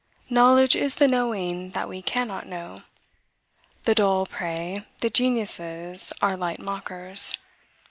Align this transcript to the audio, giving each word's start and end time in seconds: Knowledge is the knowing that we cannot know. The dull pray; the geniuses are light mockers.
Knowledge 0.31 0.75
is 0.75 0.95
the 0.95 1.07
knowing 1.07 1.69
that 1.77 1.87
we 1.87 2.01
cannot 2.01 2.47
know. 2.47 2.77
The 3.85 3.93
dull 3.93 4.25
pray; 4.25 4.83
the 5.01 5.11
geniuses 5.11 6.11
are 6.23 6.35
light 6.35 6.57
mockers. 6.59 7.37